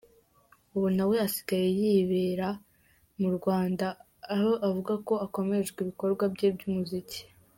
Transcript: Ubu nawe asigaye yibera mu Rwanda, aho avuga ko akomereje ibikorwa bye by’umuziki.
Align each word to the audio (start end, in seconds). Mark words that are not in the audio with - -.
Ubu 0.75 0.87
nawe 0.95 1.15
asigaye 1.27 1.67
yibera 1.79 2.49
mu 3.19 3.29
Rwanda, 3.37 3.87
aho 4.33 4.51
avuga 4.67 4.93
ko 5.07 5.13
akomereje 5.25 5.71
ibikorwa 5.83 6.23
bye 6.35 6.49
by’umuziki. 6.57 7.19